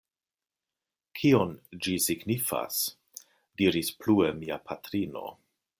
Kion 1.19 1.53
ĝi 1.87 1.93
signifas? 2.07 2.81
diris 3.63 3.95
plue 4.03 4.33
mia 4.43 4.63
patrino. 4.71 5.29